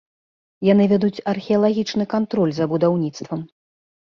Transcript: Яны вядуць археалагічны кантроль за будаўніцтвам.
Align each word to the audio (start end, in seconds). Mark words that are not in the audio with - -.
Яны 0.67 0.87
вядуць 0.93 1.23
археалагічны 1.33 2.09
кантроль 2.15 2.55
за 2.61 2.65
будаўніцтвам. 2.73 3.45